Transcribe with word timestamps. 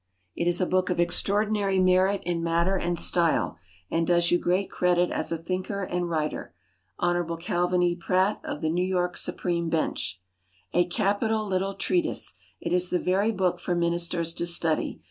It 0.35 0.47
is 0.47 0.59
a 0.59 0.65
book 0.65 0.89
of 0.89 0.99
extraordinary 0.99 1.77
merit 1.77 2.23
in 2.23 2.41
matter 2.43 2.75
and 2.75 2.97
style, 2.97 3.57
and 3.91 4.07
does 4.07 4.31
you 4.31 4.39
great 4.39 4.67
credit 4.71 5.11
as 5.11 5.31
a 5.31 5.37
thinker 5.37 5.83
and 5.83 6.09
writer. 6.09 6.55
Hon. 6.97 7.37
CALVIN 7.37 7.83
E. 7.83 7.95
PRATT, 7.95 8.39
of 8.43 8.61
the 8.61 8.71
New 8.71 8.83
York 8.83 9.15
Supreme 9.15 9.69
Bench. 9.69 10.19
A 10.73 10.85
capital 10.87 11.45
little 11.45 11.75
treatise. 11.75 12.33
It 12.59 12.73
is 12.73 12.89
the 12.89 12.97
very 12.97 13.31
book 13.31 13.59
for 13.59 13.75
ministers 13.75 14.33
to 14.33 14.47
study. 14.47 14.99